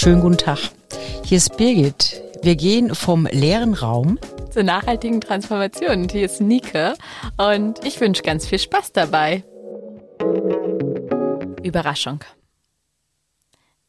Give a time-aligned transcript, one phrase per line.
[0.00, 0.60] Schönen guten Tag.
[1.24, 2.22] Hier ist Birgit.
[2.42, 4.16] Wir gehen vom leeren Raum
[4.48, 6.02] zur nachhaltigen Transformation.
[6.02, 6.94] Und hier ist Nike
[7.36, 9.42] und ich wünsche ganz viel Spaß dabei.
[11.64, 12.20] Überraschung.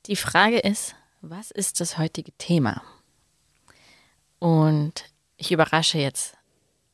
[0.08, 2.82] Die Frage ist, was ist das heutige Thema?
[4.40, 5.06] Und
[5.38, 6.36] ich überrasche jetzt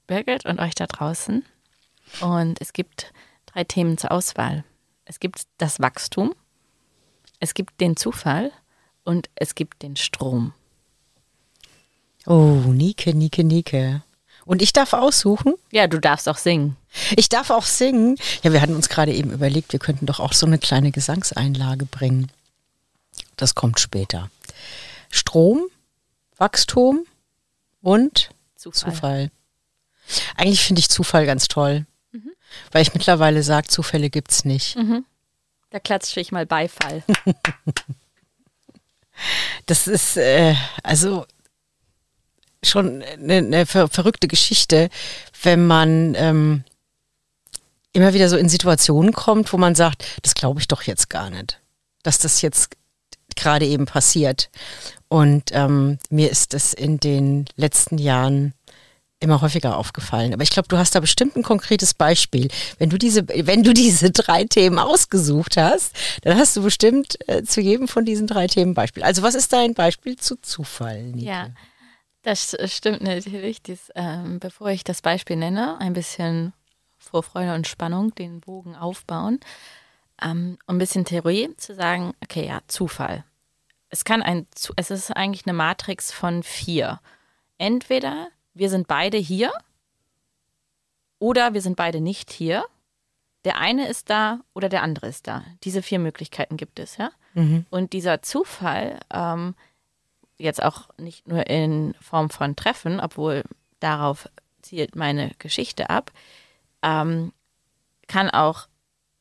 [0.08, 1.46] Birgit und euch da draußen.
[2.20, 3.14] Und es gibt
[3.46, 4.66] drei Themen zur Auswahl.
[5.06, 6.36] Es gibt das Wachstum,
[7.40, 8.52] es gibt den Zufall
[9.06, 10.54] und es gibt den Strom.
[12.26, 14.02] Oh, Nike, Nike, Nike.
[14.46, 15.54] Und ich darf aussuchen?
[15.72, 16.76] Ja, du darfst auch singen.
[17.16, 18.18] Ich darf auch singen.
[18.44, 21.86] Ja, wir hatten uns gerade eben überlegt, wir könnten doch auch so eine kleine Gesangseinlage
[21.86, 22.32] bringen.
[23.38, 24.30] Das kommt später.
[25.10, 25.64] Strom,
[26.38, 27.06] Wachstum
[27.82, 28.94] und Zufall.
[28.94, 29.32] Zufall.
[30.36, 32.32] Eigentlich finde ich Zufall ganz toll, mhm.
[32.72, 34.76] weil ich mittlerweile sage, Zufälle gibt es nicht.
[34.76, 35.06] Mhm.
[35.72, 37.04] Da klatsche ich mal Beifall.
[39.66, 41.26] das ist, äh, also
[42.64, 44.90] schon eine, eine ver verrückte Geschichte,
[45.44, 46.64] wenn man ähm,
[47.94, 51.30] immer wieder so in Situationen kommt, wo man sagt, das glaube ich doch jetzt gar
[51.30, 51.62] nicht,
[52.04, 52.76] dass das jetzt
[53.36, 54.50] gerade eben passiert.
[55.08, 58.54] Und ähm, mir ist das in den letzten Jahren
[59.20, 60.34] immer häufiger aufgefallen.
[60.34, 62.50] Aber ich glaube, du hast da bestimmt ein konkretes Beispiel.
[62.78, 67.44] Wenn du diese, wenn du diese drei Themen ausgesucht hast, dann hast du bestimmt äh,
[67.44, 69.04] zu jedem von diesen drei Themen Beispiel.
[69.04, 71.04] Also was ist dein Beispiel zu Zufall?
[71.04, 71.26] Nike?
[71.26, 71.50] Ja,
[72.24, 73.62] das stimmt natürlich.
[73.62, 76.54] Dies, ähm, bevor ich das Beispiel nenne, ein bisschen
[76.98, 79.40] Vorfreude und Spannung, den Bogen aufbauen.
[80.22, 83.24] Ähm, um ein bisschen Theorie zu sagen, okay, ja, Zufall.
[83.90, 87.00] Es kann ein, es ist eigentlich eine Matrix von vier.
[87.58, 89.52] Entweder wir sind beide hier
[91.20, 92.66] oder wir sind beide nicht hier.
[93.44, 95.44] Der eine ist da oder der andere ist da.
[95.64, 97.12] Diese vier Möglichkeiten gibt es, ja.
[97.36, 97.66] Mhm.
[97.70, 99.54] Und dieser Zufall, ähm,
[100.38, 103.44] jetzt auch nicht nur in Form von Treffen, obwohl
[103.80, 104.28] darauf
[104.62, 106.12] zielt meine Geschichte ab,
[106.82, 107.34] ähm,
[108.08, 108.68] kann auch,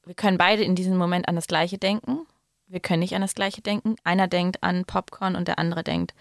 [0.06, 2.26] wir können beide in diesem Moment an das Gleiche denken.
[2.66, 3.96] Wir können nicht an das Gleiche denken.
[4.04, 6.14] Einer denkt an Popcorn und der andere denkt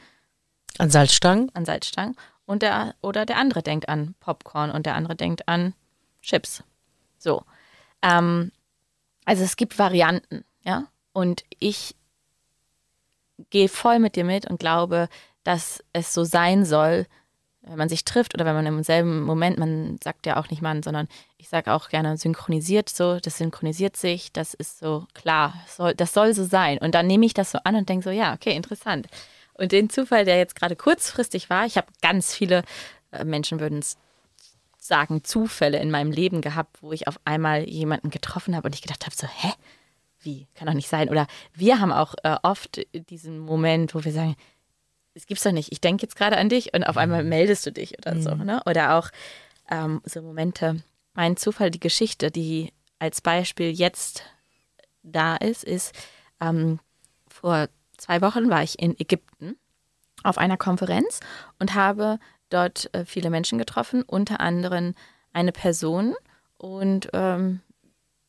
[0.78, 1.52] an Salzstangen.
[1.54, 2.16] An Salzstangen
[2.54, 5.74] und der oder der andere denkt an Popcorn und der andere denkt an
[6.22, 6.64] Chips.
[7.18, 7.44] So.
[8.02, 8.52] Ähm,
[9.26, 10.86] also es gibt Varianten, ja.
[11.12, 11.96] Und ich
[13.50, 15.10] gehe voll mit dir mit und glaube,
[15.44, 17.06] dass es so sein soll,
[17.62, 20.62] wenn man sich trifft oder wenn man im selben Moment, man sagt ja auch nicht
[20.62, 25.54] Mann, sondern ich sage auch gerne synchronisiert so, das synchronisiert sich, das ist so klar,
[25.68, 26.78] soll, das soll so sein.
[26.78, 29.08] Und dann nehme ich das so an und denke so, ja, okay, interessant.
[29.56, 32.64] Und den Zufall, der jetzt gerade kurzfristig war, ich habe ganz viele
[33.12, 33.98] äh, Menschen würden es
[34.78, 38.82] sagen, Zufälle in meinem Leben gehabt, wo ich auf einmal jemanden getroffen habe und ich
[38.82, 39.54] gedacht habe, so, hä?
[40.20, 40.48] Wie?
[40.56, 41.10] Kann doch nicht sein.
[41.10, 44.36] Oder wir haben auch äh, oft diesen Moment, wo wir sagen,
[45.14, 45.72] es gibt's doch nicht.
[45.72, 47.30] Ich denke jetzt gerade an dich und auf einmal mhm.
[47.30, 48.36] meldest du dich oder so.
[48.36, 48.46] Mhm.
[48.46, 48.62] Ne?
[48.66, 49.10] Oder auch
[49.70, 50.84] ähm, so Momente.
[51.14, 54.24] Mein Zufall, die Geschichte, die als Beispiel jetzt
[55.04, 55.94] da ist, ist
[56.42, 56.80] ähm,
[57.28, 57.68] vor
[57.98, 59.58] zwei Wochen war ich in Ägypten
[60.24, 61.20] auf einer Konferenz
[61.60, 64.96] und habe dort äh, viele Menschen getroffen, unter anderem
[65.34, 66.16] eine Person.
[66.58, 67.62] Und ähm,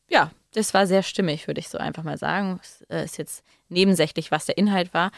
[0.09, 2.59] ja, das war sehr stimmig, würde ich so einfach mal sagen.
[2.61, 5.11] Es äh, ist jetzt nebensächlich, was der Inhalt war.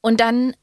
[0.00, 0.54] Und dann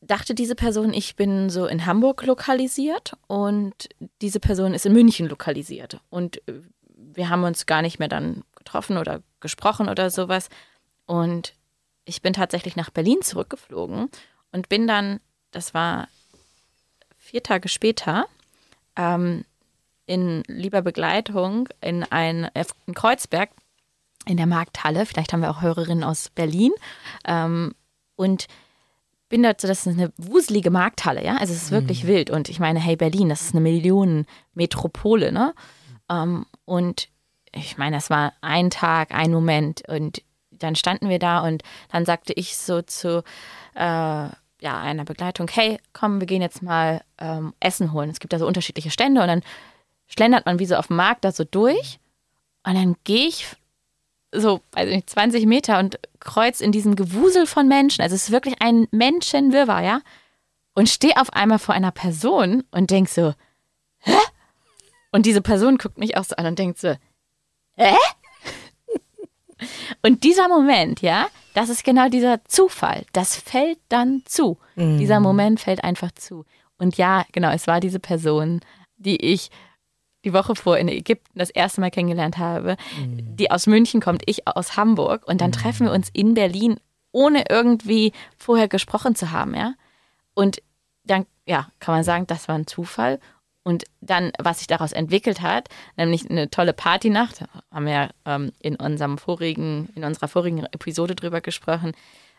[0.00, 3.88] dachte diese Person, ich bin so in Hamburg lokalisiert und
[4.22, 6.00] diese Person ist in München lokalisiert.
[6.08, 6.60] Und äh,
[6.94, 10.48] wir haben uns gar nicht mehr dann getroffen oder gesprochen oder sowas.
[11.06, 11.54] Und
[12.04, 14.10] ich bin tatsächlich nach Berlin zurückgeflogen
[14.52, 15.20] und bin dann,
[15.52, 16.08] das war
[17.16, 18.26] vier Tage später,
[18.96, 19.44] ähm,
[20.06, 22.48] in lieber Begleitung in ein
[22.86, 23.50] in Kreuzberg
[24.26, 25.06] in der Markthalle.
[25.06, 26.72] Vielleicht haben wir auch Hörerinnen aus Berlin.
[27.24, 27.74] Ähm,
[28.16, 28.46] und
[29.28, 31.36] bin so, das ist eine wuselige Markthalle, ja.
[31.36, 32.08] Also es ist wirklich mhm.
[32.08, 32.30] wild.
[32.30, 35.54] Und ich meine, hey, Berlin, das ist eine Millionenmetropole, ne?
[36.08, 37.08] Ähm, und
[37.56, 42.04] ich meine, das war ein Tag, ein Moment und dann standen wir da und dann
[42.04, 43.22] sagte ich so zu
[43.74, 48.10] äh, ja, einer Begleitung, hey, komm, wir gehen jetzt mal ähm, Essen holen.
[48.10, 49.42] Es gibt da so unterschiedliche Stände und dann
[50.06, 51.98] schlendert man wie so auf dem Markt da so durch
[52.64, 53.46] und dann gehe ich
[54.32, 58.02] so, weiß nicht, 20 Meter und kreuz in diesem Gewusel von Menschen.
[58.02, 60.00] Also es ist wirklich ein Menschenwirrwarr, ja?
[60.74, 63.34] Und stehe auf einmal vor einer Person und denk so,
[64.00, 64.18] hä?
[65.12, 66.96] Und diese Person guckt mich auch so an und denkt so,
[67.76, 67.94] hä?
[70.02, 73.06] Und dieser Moment, ja, das ist genau dieser Zufall.
[73.12, 74.58] Das fällt dann zu.
[74.74, 74.98] Mhm.
[74.98, 76.44] Dieser Moment fällt einfach zu.
[76.78, 78.60] Und ja, genau, es war diese Person,
[78.96, 79.50] die ich,
[80.24, 83.36] die Woche vor in Ägypten das erste Mal kennengelernt habe, mhm.
[83.36, 85.54] die aus München kommt, ich aus Hamburg und dann mhm.
[85.54, 86.78] treffen wir uns in Berlin,
[87.12, 89.74] ohne irgendwie vorher gesprochen zu haben, ja.
[90.34, 90.60] Und
[91.04, 93.20] dann, ja, kann man sagen, das war ein Zufall.
[93.66, 97.40] Und dann, was sich daraus entwickelt hat, nämlich eine tolle Partynacht,
[97.72, 101.90] haben wir ja ähm, in unserem vorigen, in unserer vorigen Episode drüber gesprochen,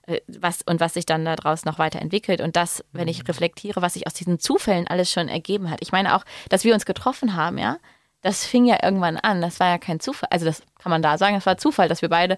[0.04, 2.40] äh, was und was sich dann daraus noch weiterentwickelt.
[2.40, 3.26] Und das, wenn ich mhm.
[3.26, 5.80] reflektiere, was sich aus diesen Zufällen alles schon ergeben hat.
[5.82, 7.76] Ich meine auch, dass wir uns getroffen haben, ja,
[8.22, 9.42] das fing ja irgendwann an.
[9.42, 10.30] Das war ja kein Zufall.
[10.32, 12.38] Also das kann man da sagen, es war Zufall, dass wir beide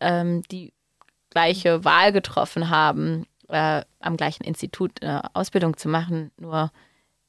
[0.00, 0.72] ähm, die
[1.30, 6.30] gleiche Wahl getroffen haben, äh, am gleichen Institut eine Ausbildung zu machen.
[6.36, 6.70] Nur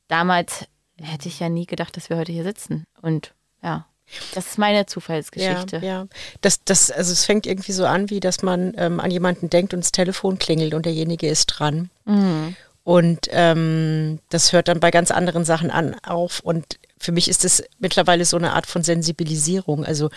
[0.07, 0.67] damals
[1.01, 2.85] hätte ich ja nie gedacht, dass wir heute hier sitzen.
[3.01, 3.33] Und
[3.63, 3.85] ja,
[4.33, 5.77] das ist meine Zufallsgeschichte.
[5.77, 6.07] Ja, ja.
[6.41, 9.73] Das, das, also es fängt irgendwie so an, wie dass man ähm, an jemanden denkt
[9.73, 11.89] und das Telefon klingelt und derjenige ist dran.
[12.05, 12.55] Mhm.
[12.83, 16.39] Und ähm, das hört dann bei ganz anderen Sachen an auf.
[16.39, 19.85] Und für mich ist es mittlerweile so eine Art von Sensibilisierung.
[19.85, 20.09] Also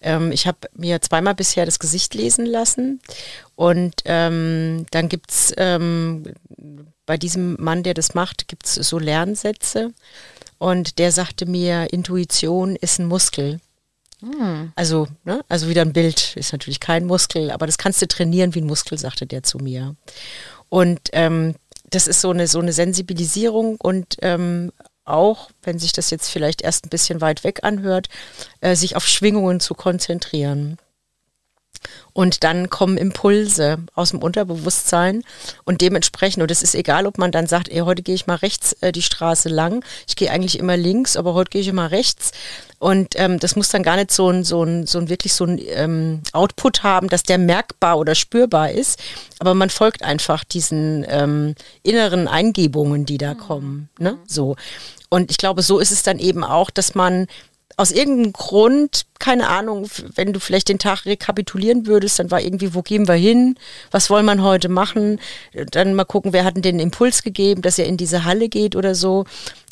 [0.00, 3.00] ähm, ich habe mir zweimal bisher das Gesicht lesen lassen
[3.54, 6.24] und ähm, dann gibt es ähm,
[7.10, 9.92] bei diesem Mann, der das macht, gibt es so Lernsätze
[10.58, 13.58] und der sagte mir, Intuition ist ein Muskel.
[14.20, 14.70] Hm.
[14.76, 18.54] Also, ne, also wieder ein Bild, ist natürlich kein Muskel, aber das kannst du trainieren
[18.54, 19.96] wie ein Muskel, sagte der zu mir.
[20.68, 21.56] Und ähm,
[21.90, 24.70] das ist so eine, so eine Sensibilisierung und ähm,
[25.04, 28.08] auch, wenn sich das jetzt vielleicht erst ein bisschen weit weg anhört,
[28.60, 30.78] äh, sich auf Schwingungen zu konzentrieren.
[32.12, 35.22] Und dann kommen Impulse aus dem Unterbewusstsein
[35.64, 38.36] und dementsprechend, und es ist egal, ob man dann sagt, ey, heute gehe ich mal
[38.36, 41.90] rechts äh, die Straße lang, ich gehe eigentlich immer links, aber heute gehe ich immer
[41.90, 42.32] rechts.
[42.78, 45.44] Und ähm, das muss dann gar nicht so ein, so ein, so ein wirklich so
[45.44, 48.98] ein ähm, Output haben, dass der merkbar oder spürbar ist,
[49.38, 53.38] aber man folgt einfach diesen ähm, inneren Eingebungen, die da mhm.
[53.38, 53.88] kommen.
[53.98, 54.18] Ne?
[54.26, 54.56] So.
[55.10, 57.26] Und ich glaube, so ist es dann eben auch, dass man
[57.80, 62.74] aus irgendeinem Grund, keine Ahnung, wenn du vielleicht den Tag rekapitulieren würdest, dann war irgendwie,
[62.74, 63.58] wo gehen wir hin?
[63.90, 65.18] Was wollen wir heute machen?
[65.54, 68.76] Dann mal gucken, wer hat denn den Impuls gegeben, dass er in diese Halle geht
[68.76, 69.24] oder so.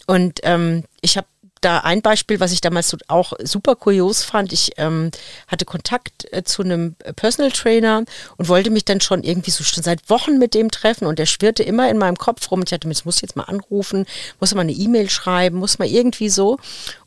[0.07, 1.27] Und ähm, ich habe
[1.61, 4.53] da ein Beispiel, was ich damals so auch super kurios fand.
[4.53, 5.11] Ich ähm,
[5.47, 8.05] hatte Kontakt äh, zu einem Personal Trainer
[8.37, 11.27] und wollte mich dann schon irgendwie so schon seit Wochen mit dem treffen und der
[11.27, 12.63] schwirrte immer in meinem Kopf rum.
[12.65, 14.07] Ich hatte, jetzt muss ich jetzt mal anrufen,
[14.41, 16.59] muss mal eine E-Mail schreiben, muss mal irgendwie so.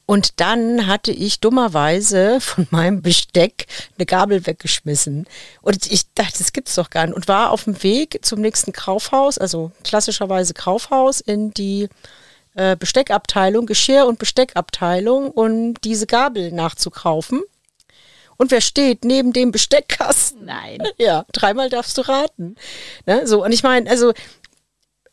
[0.06, 3.68] Und dann hatte ich dummerweise von meinem Besteck
[3.98, 5.26] eine Gabel weggeschmissen.
[5.62, 7.16] Und ich dachte, das gibt's doch gar nicht.
[7.16, 11.88] Und war auf dem Weg zum nächsten Kaufhaus, also klassischerweise Kaufhaus, in die
[12.56, 17.42] äh, Besteckabteilung, Geschirr- und Besteckabteilung, um diese Gabel nachzukaufen.
[18.38, 20.46] Und wer steht neben dem Besteckkasten?
[20.46, 20.84] Nein.
[20.98, 22.56] Ja, dreimal darfst du raten.
[23.06, 23.28] Ne?
[23.28, 24.14] So, und ich meine, also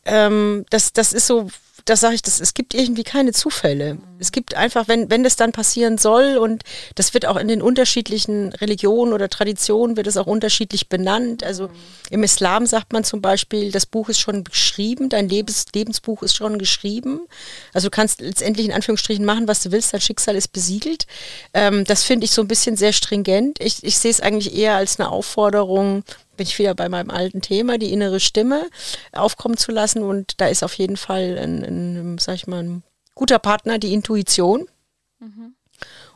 [0.04, 1.48] ähm, das, das ist so
[1.88, 3.98] das sage ich, das, es gibt irgendwie keine Zufälle.
[4.18, 6.62] Es gibt einfach, wenn, wenn das dann passieren soll und
[6.96, 11.44] das wird auch in den unterschiedlichen Religionen oder Traditionen wird es auch unterschiedlich benannt.
[11.44, 11.70] Also
[12.10, 16.36] im Islam sagt man zum Beispiel, das Buch ist schon geschrieben, dein Lebens, Lebensbuch ist
[16.36, 17.20] schon geschrieben.
[17.72, 21.06] Also du kannst letztendlich in Anführungsstrichen machen, was du willst, dein Schicksal ist besiegelt.
[21.54, 23.60] Ähm, das finde ich so ein bisschen sehr stringent.
[23.60, 26.04] Ich, ich sehe es eigentlich eher als eine Aufforderung,
[26.38, 28.70] bin ich wieder bei meinem alten Thema, die innere Stimme
[29.12, 30.02] aufkommen zu lassen.
[30.02, 32.82] Und da ist auf jeden Fall ein, ein sag ich mal, ein
[33.14, 34.66] guter Partner, die Intuition.
[35.18, 35.54] Mhm.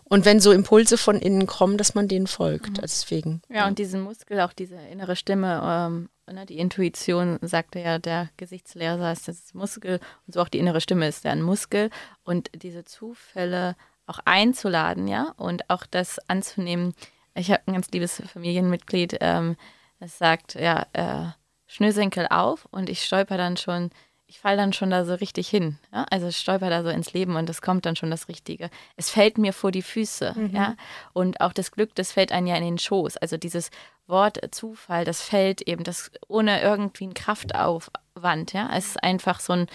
[0.04, 2.70] Und wenn so Impulse von innen kommen, dass man denen folgt.
[2.70, 2.74] Mhm.
[2.74, 3.42] Deswegen.
[3.48, 7.98] Ja, ja, und diesen Muskel, auch diese innere Stimme, ähm, ne, die Intuition, sagte ja
[7.98, 11.90] der Gesichtslehrer, ist das Muskel und so auch die innere Stimme ist ja ein Muskel.
[12.24, 16.94] Und diese Zufälle auch einzuladen, ja, und auch das anzunehmen.
[17.34, 19.56] Ich habe ein ganz liebes Familienmitglied, ähm,
[20.02, 21.26] es sagt, ja, äh,
[21.66, 23.90] Schnürsenkel auf und ich stolper dann schon,
[24.26, 25.78] ich falle dann schon da so richtig hin.
[25.92, 26.04] Ja?
[26.10, 28.68] Also ich stolper da so ins Leben und es kommt dann schon das Richtige.
[28.96, 30.54] Es fällt mir vor die Füße, mhm.
[30.54, 30.74] ja.
[31.12, 33.16] Und auch das Glück, das fällt einem ja in den Schoß.
[33.18, 33.70] Also dieses
[34.06, 38.68] Wort Zufall, das fällt eben, das ohne irgendwie einen Kraftaufwand, ja.
[38.76, 39.66] Es ist einfach so ein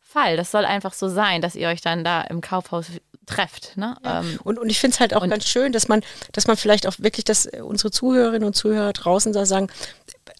[0.00, 0.36] Fall.
[0.36, 2.90] Das soll einfach so sein, dass ihr euch dann da im Kaufhaus
[3.26, 3.76] trefft.
[3.76, 3.96] Ne?
[4.04, 4.20] Ja.
[4.20, 6.02] Ähm, und, und ich finde es halt auch ganz schön, dass man,
[6.32, 9.68] dass man vielleicht auch wirklich, dass unsere Zuhörerinnen und Zuhörer draußen da sagen,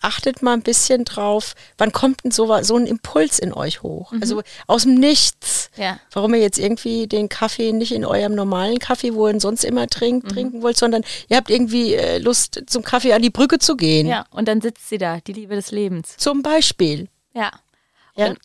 [0.01, 4.13] achtet mal ein bisschen drauf, wann kommt denn so, so ein Impuls in euch hoch?
[4.13, 4.23] Mhm.
[4.23, 5.71] Also aus dem Nichts.
[5.77, 5.99] Ja.
[6.13, 9.65] Warum ihr jetzt irgendwie den Kaffee nicht in eurem normalen Kaffee, wo ihr ihn sonst
[9.65, 10.29] immer trinkt, mhm.
[10.31, 14.07] trinken wollt, sondern ihr habt irgendwie äh, Lust, zum Kaffee an die Brücke zu gehen.
[14.07, 16.17] Ja, und dann sitzt sie da, die Liebe des Lebens.
[16.17, 17.09] Zum Beispiel.
[17.35, 17.51] Ja.
[18.15, 18.29] ja.
[18.29, 18.39] Und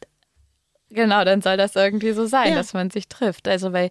[0.89, 2.55] genau, dann soll das irgendwie so sein, ja.
[2.55, 3.47] dass man sich trifft.
[3.47, 3.89] Also weil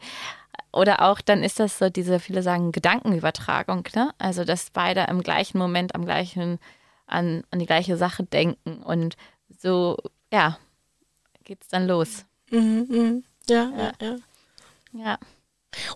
[0.72, 4.12] oder auch dann ist das so diese, viele sagen Gedankenübertragung, ne?
[4.18, 6.58] Also dass beide im gleichen Moment am gleichen,
[7.06, 8.82] an, an die gleiche Sache denken.
[8.82, 9.16] Und
[9.58, 9.96] so,
[10.32, 10.58] ja,
[11.44, 12.24] geht's dann los.
[12.50, 13.22] Mhm, mh.
[13.52, 14.16] ja, ja, ja,
[14.92, 15.18] Ja.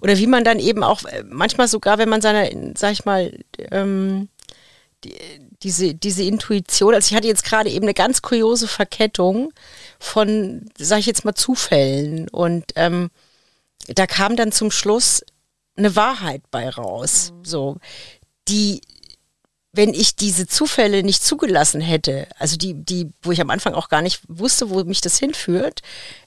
[0.00, 3.36] Oder wie man dann eben auch äh, manchmal sogar, wenn man seine, sag ich mal,
[3.70, 4.28] ähm,
[5.02, 5.14] die,
[5.62, 9.52] diese, diese Intuition, also ich hatte jetzt gerade eben eine ganz kuriose Verkettung
[9.98, 13.10] von, sag ich jetzt mal, Zufällen und ähm,
[13.88, 15.24] da kam dann zum Schluss
[15.76, 17.44] eine Wahrheit bei raus, mhm.
[17.44, 17.76] so,
[18.48, 18.80] die,
[19.72, 23.88] wenn ich diese Zufälle nicht zugelassen hätte, also die, die, wo ich am Anfang auch
[23.88, 25.82] gar nicht wusste, wo mich das hinführt,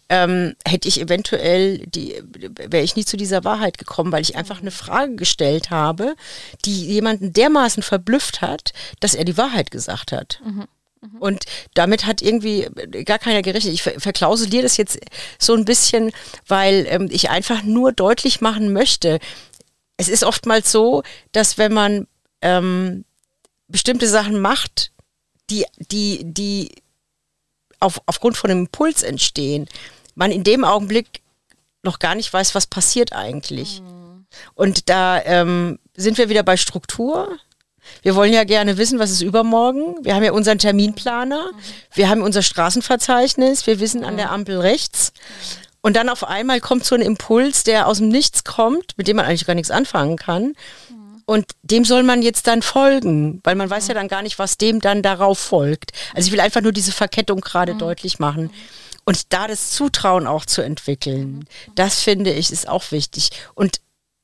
[0.09, 4.61] ähm, hätte ich eventuell, die, wäre ich nie zu dieser Wahrheit gekommen, weil ich einfach
[4.61, 6.15] eine Frage gestellt habe,
[6.65, 10.41] die jemanden dermaßen verblüfft hat, dass er die Wahrheit gesagt hat.
[10.43, 10.67] Mhm.
[11.01, 11.17] Mhm.
[11.19, 12.67] Und damit hat irgendwie
[13.05, 13.73] gar keiner gerechnet.
[13.73, 14.99] Ich verklausuliere das jetzt
[15.39, 16.11] so ein bisschen,
[16.47, 19.19] weil ähm, ich einfach nur deutlich machen möchte.
[19.97, 22.07] Es ist oftmals so, dass wenn man
[22.41, 23.05] ähm,
[23.67, 24.91] bestimmte Sachen macht,
[25.49, 26.71] die, die, die
[27.79, 29.67] auf, aufgrund von einem Impuls entstehen,
[30.15, 31.21] man in dem Augenblick
[31.83, 33.81] noch gar nicht weiß, was passiert eigentlich.
[33.81, 34.25] Mhm.
[34.55, 37.37] Und da ähm, sind wir wieder bei Struktur.
[38.01, 39.95] Wir wollen ja gerne wissen, was ist übermorgen.
[40.03, 41.51] Wir haben ja unseren Terminplaner,
[41.93, 45.13] wir haben unser Straßenverzeichnis, wir wissen an der Ampel rechts.
[45.81, 49.15] Und dann auf einmal kommt so ein Impuls, der aus dem Nichts kommt, mit dem
[49.15, 50.53] man eigentlich gar nichts anfangen kann.
[51.25, 54.57] Und dem soll man jetzt dann folgen, weil man weiß ja dann gar nicht, was
[54.57, 55.91] dem dann darauf folgt.
[56.13, 57.79] Also ich will einfach nur diese Verkettung gerade mhm.
[57.79, 58.49] deutlich machen.
[59.03, 63.29] Und da das Zutrauen auch zu entwickeln, das finde ich ist auch wichtig.
[63.55, 63.79] Und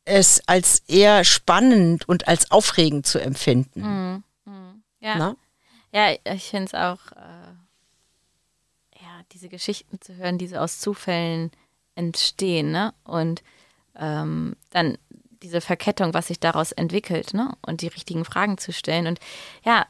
[0.05, 3.81] es als eher spannend und als aufregend zu empfinden.
[3.81, 4.23] Mhm.
[4.45, 4.83] Mhm.
[4.99, 5.15] Ja.
[5.17, 5.35] Na?
[5.93, 7.53] ja, ich finde es auch, äh,
[9.01, 11.51] ja, diese Geschichten zu hören, die so aus Zufällen
[11.95, 12.93] entstehen, ne?
[13.03, 13.43] Und
[13.95, 14.97] ähm, dann
[15.43, 17.55] diese Verkettung, was sich daraus entwickelt, ne?
[17.61, 19.05] Und die richtigen Fragen zu stellen.
[19.05, 19.19] Und
[19.63, 19.85] ja,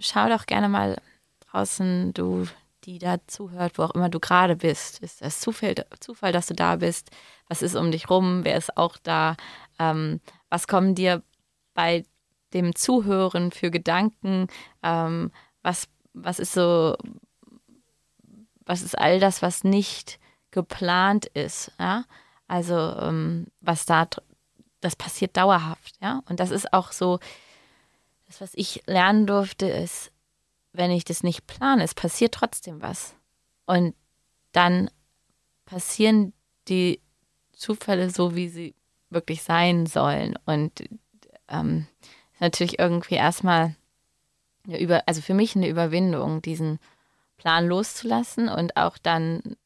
[0.00, 1.00] schau doch gerne mal
[1.48, 2.46] draußen, du
[2.84, 5.00] die da zuhört, wo auch immer du gerade bist.
[5.00, 7.10] Ist das Zufall, Zufall, dass du da bist?
[7.48, 8.44] Was ist um dich rum?
[8.44, 9.36] Wer ist auch da?
[9.78, 11.22] Ähm, was kommen dir
[11.74, 12.04] bei
[12.52, 14.48] dem Zuhören für Gedanken?
[14.82, 16.96] Ähm, was, was ist so,
[18.66, 20.18] was ist all das, was nicht
[20.50, 21.72] geplant ist?
[21.78, 22.04] Ja?
[22.46, 24.06] Also, ähm, was da,
[24.80, 26.22] das passiert dauerhaft, ja.
[26.28, 27.18] Und das ist auch so,
[28.26, 30.10] das, was ich lernen durfte, ist,
[30.74, 33.14] wenn ich das nicht plane, es passiert trotzdem was.
[33.64, 33.94] Und
[34.52, 34.90] dann
[35.64, 36.34] passieren
[36.68, 37.00] die
[37.52, 38.74] Zufälle so, wie sie
[39.08, 40.36] wirklich sein sollen.
[40.44, 40.84] Und
[41.48, 41.86] ähm,
[42.40, 43.76] natürlich irgendwie erstmal
[44.66, 46.80] eine Über also für mich eine Überwindung, diesen
[47.36, 49.56] Plan loszulassen und auch dann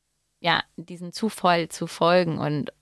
[0.41, 2.73] ja diesen Zufall zu folgen und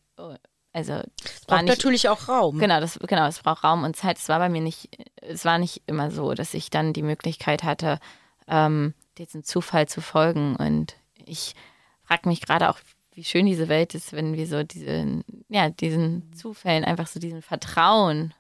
[0.77, 0.93] also
[1.25, 2.59] es braucht nicht, natürlich auch Raum.
[2.59, 4.19] Genau, das, genau, es braucht Raum und Zeit.
[4.19, 4.91] Es war bei mir nicht,
[5.23, 7.99] es war nicht immer so, dass ich dann die Möglichkeit hatte,
[8.47, 10.55] ähm, diesem Zufall zu folgen.
[10.55, 11.55] Und ich
[12.03, 12.79] frage mich gerade auch,
[13.15, 17.41] wie schön diese Welt ist, wenn wir so diesen, ja, diesen Zufällen einfach so diesen
[17.41, 18.35] Vertrauen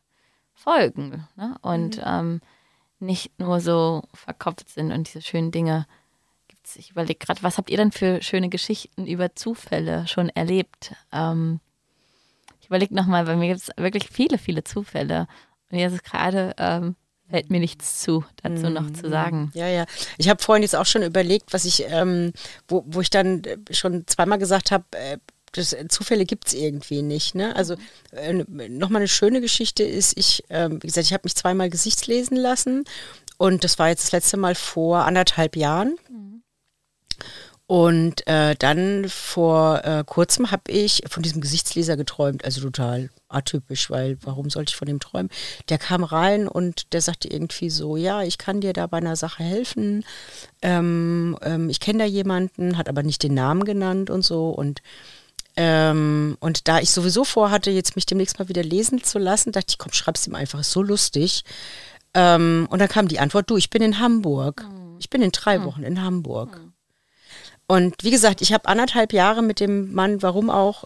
[0.52, 1.57] folgen ne?
[1.62, 2.02] und mhm.
[2.05, 2.40] ähm,
[2.99, 5.87] nicht nur so verkopft sind und diese schönen Dinge
[6.49, 6.76] gibt's.
[6.76, 10.95] Ich überlege gerade, was habt ihr denn für schöne Geschichten über Zufälle schon erlebt?
[11.12, 11.61] Ähm,
[12.66, 15.28] ich überlege nochmal, bei mir gibt es wirklich viele, viele Zufälle.
[15.70, 16.96] Und jetzt ist gerade, ähm,
[17.30, 19.11] fällt mir nichts zu, dazu noch zu mhm.
[19.11, 19.50] sagen.
[19.54, 19.87] Ja, ja.
[20.18, 22.32] Ich habe vorhin jetzt auch schon überlegt, was ich, ähm,
[22.66, 25.18] wo, wo ich dann schon zweimal gesagt habe, äh,
[25.52, 27.37] das, äh, Zufälle gibt es irgendwie nicht.
[27.37, 27.54] Ne?
[27.54, 27.76] Also
[28.11, 32.37] äh, nochmal eine schöne Geschichte ist, ich, äh, wie gesagt, ich habe mich zweimal Gesichtslesen
[32.37, 32.82] lassen
[33.38, 35.96] und das war jetzt das letzte Mal vor anderthalb Jahren.
[36.11, 36.36] Mhm.
[37.68, 43.90] Und äh, dann vor äh, kurzem habe ich von diesem Gesichtsleser geträumt, also total atypisch,
[43.90, 45.30] weil warum sollte ich von dem träumen?
[45.68, 49.16] Der kam rein und der sagte irgendwie so, ja, ich kann dir da bei einer
[49.16, 50.04] Sache helfen.
[50.62, 54.50] Ähm, ähm, ich kenne da jemanden, hat aber nicht den Namen genannt und so.
[54.50, 54.80] Und,
[55.56, 59.70] ähm, und da ich sowieso vorhatte, jetzt mich demnächst mal wieder lesen zu lassen, dachte
[59.70, 61.42] ich, komm, schreib's ihm einfach, ist so lustig.
[62.14, 64.62] Ähm, und dann kam die Antwort, du, ich bin in Hamburg.
[64.62, 64.99] Hm.
[65.00, 65.64] Ich bin in drei hm.
[65.64, 66.61] Wochen in Hamburg.
[67.66, 70.85] Und wie gesagt, ich habe anderthalb Jahre mit dem Mann, warum auch,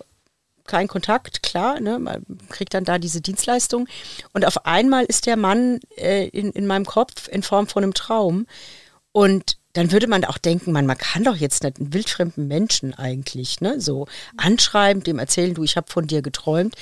[0.67, 3.89] kein Kontakt, klar, ne, man kriegt dann da diese Dienstleistung.
[4.33, 7.95] Und auf einmal ist der Mann äh, in, in meinem Kopf in Form von einem
[7.95, 8.47] Traum.
[9.11, 12.95] Und dann würde man auch denken, man, man kann doch jetzt nicht einen wildfremden Menschen
[12.95, 14.07] eigentlich, ne, so
[14.37, 16.77] anschreiben, dem erzählen, du, ich habe von dir geträumt.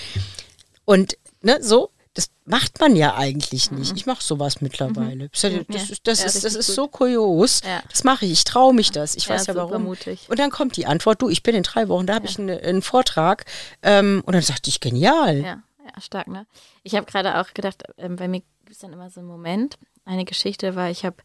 [0.84, 3.92] Und ne, so, das macht man ja eigentlich nicht.
[3.92, 3.96] Mhm.
[3.96, 5.26] Ich mache sowas mittlerweile.
[5.26, 5.30] Mhm.
[5.30, 7.60] Das, das, das, das ja, ist, das ist so kurios.
[7.64, 7.80] Ja.
[7.88, 8.32] Das mache ich.
[8.32, 9.14] Ich traue mich das.
[9.14, 9.84] Ich ja, weiß ja warum.
[9.84, 10.26] Mutig.
[10.28, 12.58] Und dann kommt die Antwort, du, ich bin in drei Wochen, da habe ich einen,
[12.58, 13.44] einen Vortrag.
[13.82, 15.36] Ähm, und dann sagte ich, genial.
[15.36, 16.48] Ja, ja stark, ne?
[16.82, 19.78] Ich habe gerade auch gedacht, ähm, bei mir gibt es dann immer so einen Moment,
[20.04, 21.18] eine Geschichte war, ich habe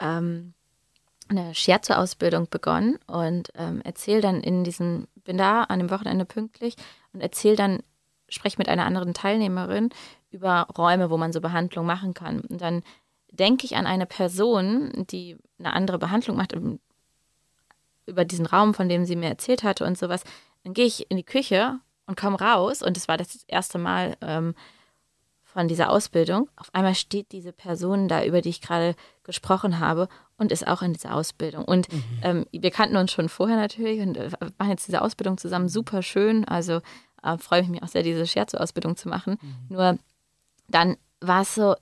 [0.00, 0.54] ähm,
[1.28, 6.74] eine Scherzo-Ausbildung begonnen und ähm, erzähle dann in diesem bin da an dem Wochenende pünktlich
[7.12, 7.82] und erzähle dann,
[8.28, 9.90] spreche mit einer anderen Teilnehmerin
[10.30, 12.40] über Räume, wo man so Behandlung machen kann.
[12.40, 12.82] Und dann
[13.30, 16.54] denke ich an eine Person, die eine andere Behandlung macht,
[18.06, 20.22] über diesen Raum, von dem sie mir erzählt hatte und sowas.
[20.64, 24.16] Dann gehe ich in die Küche und komme raus und es war das erste Mal
[24.20, 24.54] ähm,
[25.44, 26.48] von dieser Ausbildung.
[26.56, 30.82] Auf einmal steht diese Person da, über die ich gerade gesprochen habe und ist auch
[30.82, 31.64] in dieser Ausbildung.
[31.64, 32.04] Und mhm.
[32.22, 36.02] ähm, wir kannten uns schon vorher natürlich und äh, machen jetzt diese Ausbildung zusammen super
[36.02, 36.44] schön.
[36.44, 36.80] Also
[37.26, 39.38] äh, freue ich mich auch sehr, diese Scherzo-Ausbildung zu machen.
[39.40, 39.56] Mhm.
[39.68, 39.98] Nur
[40.68, 41.74] dann war es so,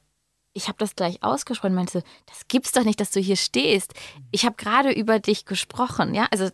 [0.52, 3.92] ich habe das gleich ausgesprochen, meinte, das gibt's doch nicht, dass du hier stehst.
[4.30, 6.48] Ich habe gerade über dich gesprochen, ja, also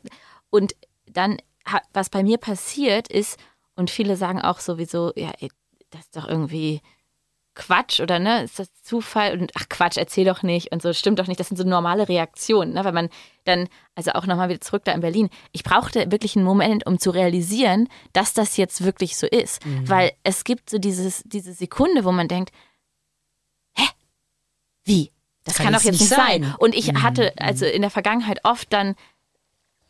[0.49, 0.75] und
[1.07, 1.39] dann
[1.93, 3.39] was bei mir passiert ist
[3.77, 5.33] und viele sagen auch sowieso, ja,
[5.91, 6.81] das ist doch irgendwie
[7.55, 11.19] Quatsch oder ne, ist das Zufall und ach Quatsch, erzähl doch nicht und so, stimmt
[11.19, 13.09] doch nicht, das sind so normale Reaktionen, ne, weil man
[13.45, 16.99] dann, also auch nochmal wieder zurück da in Berlin, ich brauchte wirklich einen Moment, um
[16.99, 19.89] zu realisieren, dass das jetzt wirklich so ist, mhm.
[19.89, 22.53] weil es gibt so dieses, diese Sekunde, wo man denkt,
[24.85, 25.13] wie?
[25.45, 26.43] Das kann, kann doch jetzt nicht sein.
[26.43, 26.55] sein.
[26.59, 27.03] Und ich mhm.
[27.03, 28.95] hatte also in der Vergangenheit oft dann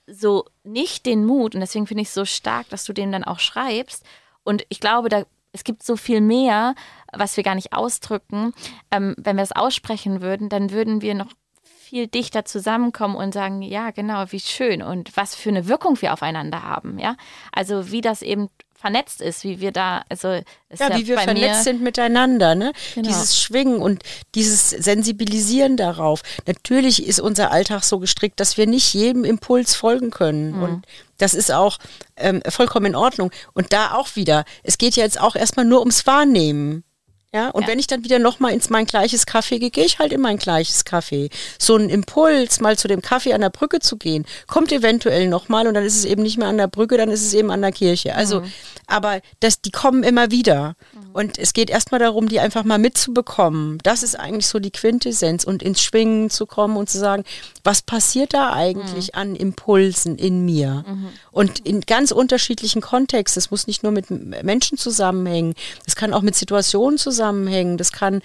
[0.07, 3.25] so nicht den Mut, und deswegen finde ich es so stark, dass du dem dann
[3.25, 4.05] auch schreibst.
[4.43, 6.75] Und ich glaube, da, es gibt so viel mehr,
[7.13, 8.53] was wir gar nicht ausdrücken.
[8.91, 11.31] Ähm, wenn wir es aussprechen würden, dann würden wir noch
[11.63, 16.13] viel dichter zusammenkommen und sagen, ja, genau, wie schön und was für eine Wirkung wir
[16.13, 17.17] aufeinander haben, ja.
[17.53, 18.49] Also wie das eben
[18.81, 20.43] vernetzt ist, wie wir da, also ja,
[20.79, 22.73] ja, wie wir vernetzt sind miteinander, ne?
[22.95, 23.09] Genau.
[23.09, 24.03] Dieses Schwingen und
[24.35, 26.23] dieses Sensibilisieren darauf.
[26.47, 30.57] Natürlich ist unser Alltag so gestrickt, dass wir nicht jedem Impuls folgen können.
[30.57, 30.63] Mhm.
[30.63, 30.87] Und
[31.21, 31.79] das ist auch
[32.17, 33.31] ähm, vollkommen in Ordnung.
[33.53, 36.85] Und da auch wieder, es geht jetzt auch erstmal nur ums Wahrnehmen.
[37.33, 37.69] Ja, und ja.
[37.69, 40.37] wenn ich dann wieder nochmal ins mein gleiches Café gehe, gehe ich halt in mein
[40.37, 41.31] gleiches Café.
[41.61, 45.69] So ein Impuls, mal zu dem Kaffee an der Brücke zu gehen, kommt eventuell nochmal
[45.69, 47.63] und dann ist es eben nicht mehr an der Brücke, dann ist es eben an
[47.63, 48.17] der Kirche.
[48.17, 48.53] Also, mhm.
[48.89, 50.75] aber das, die kommen immer wieder.
[50.93, 51.11] Mhm.
[51.13, 53.79] Und es geht erstmal darum, die einfach mal mitzubekommen.
[53.85, 57.23] Das ist eigentlich so die Quintessenz und ins Schwingen zu kommen und zu sagen,
[57.63, 59.21] was passiert da eigentlich mhm.
[59.21, 60.85] an Impulsen in mir?
[60.85, 61.09] Mhm.
[61.31, 63.39] Und in ganz unterschiedlichen Kontexten.
[63.39, 65.55] Es muss nicht nur mit Menschen zusammenhängen,
[65.87, 68.23] es kann auch mit Situationen zusammenhängen zusammenhängen, das kann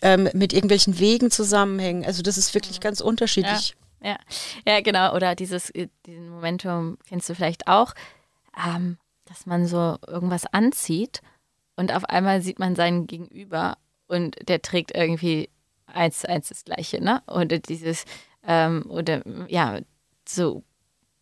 [0.00, 2.04] ähm, mit irgendwelchen Wegen zusammenhängen.
[2.04, 3.74] Also das ist wirklich ganz unterschiedlich.
[4.00, 4.18] Ja, ja,
[4.66, 5.14] ja genau.
[5.14, 7.94] Oder dieses äh, diesen Momentum kennst du vielleicht auch,
[8.66, 11.20] ähm, dass man so irgendwas anzieht
[11.76, 15.50] und auf einmal sieht man seinen Gegenüber und der trägt irgendwie
[15.86, 17.22] eins zu eins das Gleiche, ne?
[17.26, 18.04] Oder dieses,
[18.46, 19.80] ähm, oder ja,
[20.26, 20.62] so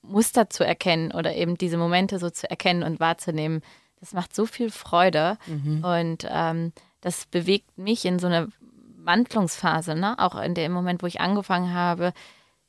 [0.03, 3.63] Muster zu erkennen oder eben diese Momente so zu erkennen und wahrzunehmen,
[3.99, 5.39] das macht so viel Freude.
[5.47, 5.85] Mhm.
[5.85, 8.49] Und ähm, das bewegt mich in so eine
[8.99, 10.19] Wandlungsphase, ne?
[10.19, 12.13] auch in dem Moment, wo ich angefangen habe,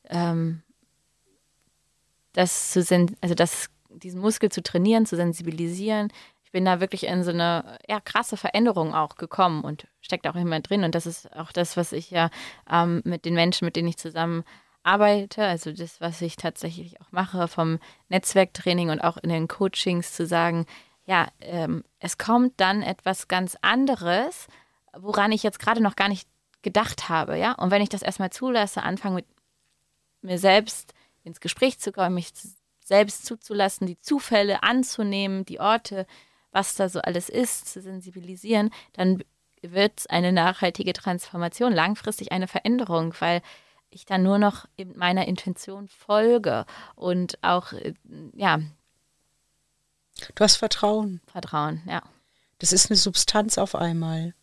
[0.09, 0.61] ähm,
[2.33, 2.79] das zu
[3.21, 6.13] also das, diesen Muskel zu trainieren, zu sensibilisieren.
[6.43, 10.35] Ich bin da wirklich in so eine ja, krasse Veränderung auch gekommen und steckt auch
[10.35, 10.83] immer drin.
[10.83, 12.29] Und das ist auch das, was ich ja
[12.71, 14.43] ähm, mit den Menschen, mit denen ich zusammen
[14.83, 20.13] arbeite, also das, was ich tatsächlich auch mache, vom Netzwerktraining und auch in den Coachings
[20.13, 20.65] zu sagen,
[21.07, 24.47] ja, ähm, es kommt dann etwas ganz anderes,
[24.93, 26.27] woran ich jetzt gerade noch gar nicht
[26.61, 27.53] gedacht habe, ja.
[27.53, 29.25] Und wenn ich das erstmal zulasse, anfange mit
[30.21, 30.93] mir selbst
[31.23, 32.33] ins Gespräch zu kommen, mich
[32.83, 36.05] selbst zuzulassen, die Zufälle anzunehmen, die Orte,
[36.51, 39.23] was da so alles ist, zu sensibilisieren, dann
[39.61, 43.41] wird es eine nachhaltige Transformation, langfristig eine Veränderung, weil
[43.89, 44.65] ich dann nur noch
[44.95, 46.65] meiner Intention folge
[46.95, 47.93] und auch äh,
[48.35, 48.59] ja
[50.35, 51.21] Du hast Vertrauen.
[51.31, 52.01] Vertrauen, ja.
[52.59, 54.33] Das ist eine Substanz auf einmal,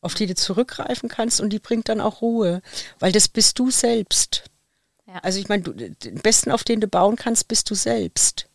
[0.00, 2.62] auf die du zurückgreifen kannst und die bringt dann auch Ruhe,
[2.98, 4.44] weil das bist du selbst.
[5.06, 5.16] Ja.
[5.16, 8.48] Also ich meine, den besten, auf den du bauen kannst, bist du selbst.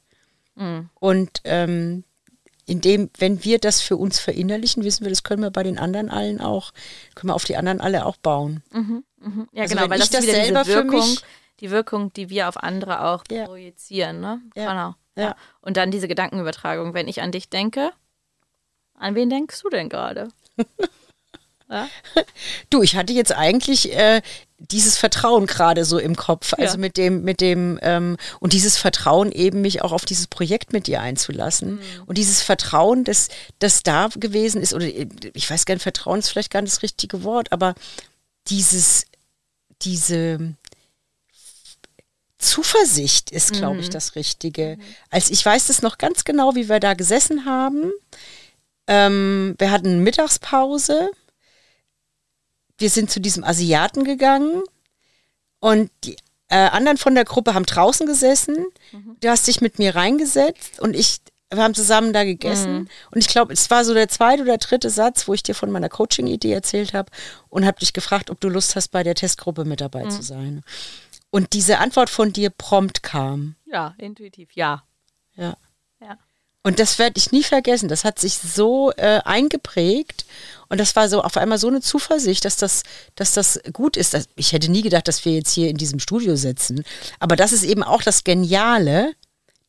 [0.55, 0.89] Mhm.
[0.95, 2.03] Und ähm,
[2.65, 6.09] indem, wenn wir das für uns verinnerlichen, wissen wir, das können wir bei den anderen
[6.09, 6.71] allen auch,
[7.15, 8.63] können wir auf die anderen alle auch bauen.
[8.71, 9.47] Mhm, mh.
[9.51, 11.23] Ja, also genau, weil das, das selber für mich,
[11.59, 13.45] die Wirkung, die wir auf andere auch ja.
[13.45, 14.41] projizieren, ne?
[14.55, 14.69] Ja.
[14.71, 14.95] Genau.
[15.21, 15.35] Ja.
[15.61, 16.93] Und dann diese Gedankenübertragung.
[16.93, 17.91] Wenn ich an dich denke,
[18.95, 20.29] an wen denkst du denn gerade?
[21.69, 21.87] ja?
[22.69, 24.21] Du, ich hatte jetzt eigentlich äh,
[24.59, 26.79] dieses Vertrauen gerade so im Kopf, also ja.
[26.79, 30.87] mit dem, mit dem ähm, und dieses Vertrauen eben mich auch auf dieses Projekt mit
[30.87, 31.79] dir einzulassen mhm.
[32.05, 33.29] und dieses Vertrauen, das,
[33.59, 36.83] das da gewesen ist oder ich weiß gar nicht, Vertrauen ist vielleicht gar nicht das
[36.83, 37.73] richtige Wort, aber
[38.47, 39.05] dieses,
[39.81, 40.55] diese
[42.39, 43.81] Zuversicht ist, glaube mhm.
[43.81, 44.77] ich, das Richtige.
[44.77, 44.83] Mhm.
[45.11, 47.91] Als ich weiß es noch ganz genau, wie wir da gesessen haben.
[48.87, 51.11] Ähm, wir hatten Mittagspause.
[52.77, 54.63] Wir sind zu diesem Asiaten gegangen
[55.59, 56.15] und die
[56.47, 58.55] äh, anderen von der Gruppe haben draußen gesessen.
[59.19, 61.19] Du hast dich mit mir reingesetzt und ich,
[61.51, 62.89] wir haben zusammen da gegessen.
[63.11, 65.69] Und ich glaube, es war so der zweite oder dritte Satz, wo ich dir von
[65.71, 67.11] meiner Coaching-Idee erzählt habe
[67.49, 70.63] und habe dich gefragt, ob du Lust hast, bei der Testgruppe mit dabei zu sein.
[71.31, 73.55] Und diese Antwort von dir prompt kam.
[73.65, 74.83] Ja, intuitiv, ja.
[75.35, 75.55] Ja.
[76.01, 76.17] Ja.
[76.63, 77.87] Und das werde ich nie vergessen.
[77.87, 80.25] Das hat sich so äh, eingeprägt.
[80.67, 82.83] Und das war so auf einmal so eine Zuversicht, dass das,
[83.15, 84.27] dass das gut ist.
[84.35, 86.83] Ich hätte nie gedacht, dass wir jetzt hier in diesem Studio sitzen.
[87.19, 89.13] Aber das ist eben auch das Geniale,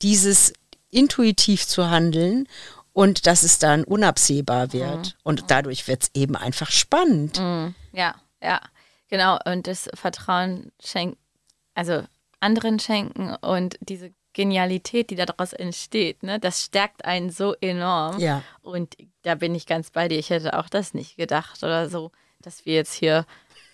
[0.02, 0.52] dieses
[0.90, 2.48] intuitiv zu handeln
[2.92, 5.16] und dass es dann unabsehbar wird.
[5.22, 7.38] Und dadurch wird es eben einfach spannend.
[7.92, 8.60] Ja, ja,
[9.08, 9.38] genau.
[9.44, 11.16] Und das Vertrauen schenken,
[11.80, 12.02] also
[12.40, 18.18] anderen schenken und diese Genialität, die daraus entsteht, ne, das stärkt einen so enorm.
[18.20, 18.42] Ja.
[18.62, 20.18] Und da bin ich ganz bei dir.
[20.18, 23.26] Ich hätte auch das nicht gedacht oder so, dass wir jetzt hier